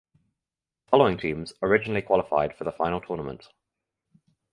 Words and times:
The 0.15 0.89
following 0.89 1.19
teams 1.19 1.53
originally 1.61 2.01
qualified 2.01 2.55
for 2.57 2.63
the 2.63 2.71
final 2.71 3.01
tournament. 3.01 3.47